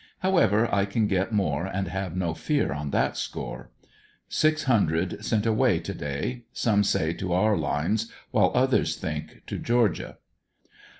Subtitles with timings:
[0.21, 3.69] However I can get more and have no fear on that score.
[4.29, 9.59] Six hundred sent away to day, some say to our lines wiiile others think to
[9.59, 10.17] Georgia.